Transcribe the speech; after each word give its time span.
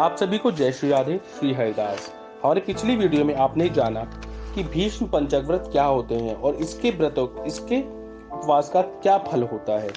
आप 0.00 0.16
सभी 0.16 0.38
को 0.38 0.50
जय 0.52 0.72
श्री 0.72 0.90
राधे, 0.90 1.20
श्री 1.38 1.52
हरिदास। 1.52 2.12
हमारे 2.42 2.60
पिछली 2.60 2.96
वीडियो 2.96 3.24
में 3.24 3.34
आपने 3.34 3.68
जाना 3.68 4.00
कि 4.54 4.62
भीष्म 4.62 5.06
पंचक 5.06 5.42
व्रत 5.46 5.68
क्या 5.72 5.84
होते 5.84 6.14
हैं 6.14 6.34
और 6.34 6.54
इसके 6.54 6.90
व्रतों, 6.90 7.44
इसके 7.44 7.80
उपवास 8.36 8.70
का 8.70 8.82
क्या 8.82 9.18
फल 9.18 9.42
होता 9.42 9.78
है। 9.80 9.88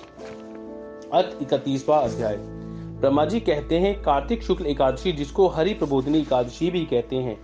अत 1.14 1.38
इकतीसवा 1.42 1.98
अध्याय। 1.98 2.36
ब्रह्मा 2.36 3.26
जी 3.26 3.40
कहते 3.40 3.80
हैं, 3.80 4.02
कार्तिक 4.02 4.44
शुक्ल 4.44 4.66
एकादशी, 4.66 5.12
जिसको 5.12 5.48
हरि 5.48 5.74
प्रबोधिनी 5.74 6.20
एकादशी 6.20 6.72
भी 6.72 6.86
कहते 6.86 7.16
हैं, 7.16 7.38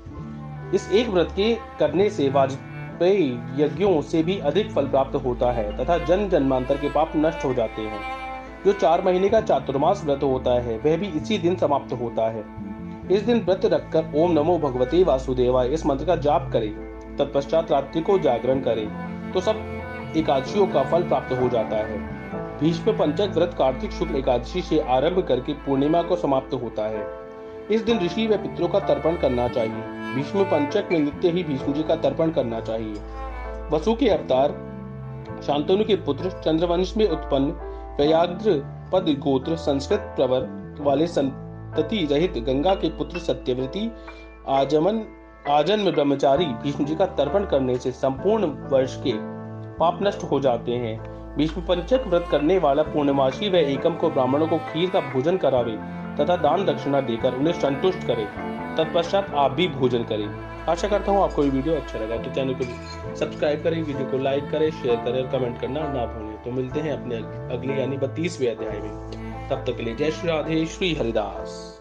इस 0.72 0.92
एक 0.92 1.10
व्रत 1.10 1.32
के 1.36 1.56
करने 1.80 2.10
से 2.10 2.30
वाजपेयी 2.30 3.40
यज्ञों 3.64 4.02
से 4.02 4.24
भी 4.24 4.40
अधिक 4.40 4.72
फल 4.72 4.88
प्राप्त 4.88 5.16
होता 5.16 5.52
है 5.52 5.78
तथा 5.78 5.98
जन्म 5.98 6.30
जन्मांतर 6.30 6.78
के 6.78 6.90
पाप 6.90 7.12
नष्ट 7.16 7.46
हो 7.46 7.54
जाते 7.54 7.82
हैं। 7.82 8.19
जो 8.66 8.74
चार 8.74 9.02
महीने 9.02 9.30
का 9.30 9.42
चातुर्मास 9.42 10.04
व्रत 10.06 10.24
होता 10.24 10.52
है, 10.62 10.78
वह 10.78 10.98
भी 10.98 11.08
इसी 11.08 11.38
दिन 11.38 11.56
समाप्त 11.56 11.94
होता 11.94 12.30
है। 12.30 12.44
इस 13.12 13.22
दिन 13.22 13.40
व्रत 13.42 13.66
रखकर 13.66 14.12
ओम 14.16 14.32
नमो 14.32 14.58
भगवते 14.60 15.04
वासुदेवा 15.04 15.64
इस 15.66 15.86
मंत्र 15.86 16.06
का 16.06 16.16
जाप 16.18 16.50
करें, 16.54 16.72
तत्पश्चात 17.18 17.72
रात्रि 17.72 18.02
को 18.02 18.18
जागरण 18.20 18.62
करें 18.62 19.32
तो 19.32 19.42
सब 19.42 20.14
एकादशियों 20.18 20.68
का 20.68 20.84
फल 20.84 21.04
प्राप्त 21.04 21.32
हो 21.34 21.50
जाता 21.50 21.78
है। 21.78 21.98
भीष्म 22.60 22.92
पंचक 22.98 23.32
व्रत 23.36 23.56
कार्तिक 23.58 23.92
शुक्ल 23.92 24.16
एकादशी 24.16 24.62
से 24.62 24.80
आरंभ 24.90 25.24
करके 25.28 25.54
पूर्णिमा 25.66 26.02
को 26.02 26.16
समाप्त 26.16 26.54
होता 26.54 26.88
है। 26.88 27.06
इस 27.72 27.82
दिन 27.82 28.00
ऋषि 28.00 28.28
व 28.28 28.38
पितरों 28.38 28.68
का 28.68 28.80
तर्पण 28.80 29.16
करना 29.16 29.48
चाहिए। 29.48 30.14
भीष्म 30.16 30.44
पंचक 30.44 30.90
में 30.92 31.00
नित्य 31.00 31.30
ही 31.30 31.44
भीष्म 31.44 31.74
जी 31.74 31.84
का 31.84 31.96
तर्पण 31.98 32.32
करना 32.32 32.60
चाहिए। 32.62 32.94
वसु 33.72 33.94
के 33.94 34.10
अवतार, 34.10 34.54
शांतनु 35.48 35.84
के 35.84 35.96
पुत्र, 35.96 36.30
चंद्रवंश 36.46 36.94
में 36.98 37.08
उत्पन्न 37.08 37.52
व्याघ्र 38.00 38.52
पद 38.94 39.10
गोत्र 39.20 39.56
संस्कृत 39.56 40.00
प्रवर 40.16 40.48
वाले 40.82 41.08
संतति 41.08 41.98
रहित 42.12 42.38
गंगा 42.38 42.76
के 42.76 42.90
पुत्र 42.90 43.20
सत्यव्रती 43.20 43.92
आजमन, 44.48 45.02
आजन्म 45.50 45.92
ब्रह्मचारी 45.92 46.46
भीष्म 46.46 46.86
जी 46.86 46.96
का 46.96 47.06
तर्पण 47.06 47.46
करने 47.46 47.78
से 47.78 47.92
संपूर्ण 47.92 48.46
वर्ष 48.72 48.96
के 48.98 49.14
पाप 49.78 50.00
नष्ट 50.04 50.24
हो 50.24 50.40
जाते 50.40 50.72
हैं। 50.72 50.98
भीष्म 51.36 51.62
पंचक 51.62 52.08
व्रत 52.08 52.26
करने 52.32 52.58
वाला 52.58 52.84
पूर्णमासी 52.84 53.50
व 53.50 53.56
एकम 53.56 53.96
को 53.96 54.10
ब्राह्मणों 54.10 54.48
को 54.48 54.58
खीर 54.58 54.90
का 54.90 55.00
भोजन 55.00 55.38
करावे 55.38 55.78
तथा 56.18 56.36
दान 56.38 56.66
दक्षिणा 56.66 57.02
देकर 57.02 57.34
उन्हें 57.34 57.54
संतुष्ट 57.54 58.08
करे। 58.08 58.26
तत्पश्चात 58.78 59.34
आप 59.36 59.52
भी 59.52 59.68
भोजन 59.68 60.04
करें। 60.04 60.28
आशा 60.70 60.88
करता 60.88 61.12
हूँ 61.12 61.24
आपको 61.24 61.44
ये 61.44 61.50
वीडियो 61.50 61.76
अच्छा 61.76 62.00
लगा 62.00 62.18
तो 62.18 62.34
चैनल 62.36 62.54
को 62.54 63.16
सब्सक्राइब 63.16 63.64
करें, 63.64 63.82
वीडियो 63.84 64.06
को 64.12 64.18
लाइक 64.18 64.50
करें, 64.52 64.70
शेयर 64.72 64.96
करें 64.96 65.24
और 65.24 65.32
कमेंट 65.32 65.60
करना 65.62 65.88
ना 65.94 66.06
भूलें। 66.06 66.38
तो 66.44 66.52
मिलते 66.52 66.80
हैं 66.80 66.94
अपने 66.94 67.16
अगले 67.56 67.80
यानी 67.82 67.98
बत्तीसवें 67.98 68.50
अध्याय 68.52 68.80
में। 68.80 69.48
तब 69.50 69.64
तक 69.68 69.78
के 69.78 69.84
लिए 69.84 69.96
जय 69.96 70.12
श्री 70.12 70.30
राधे, 70.30 70.66
श्री 70.68 70.94
हरिदास। 70.96 71.79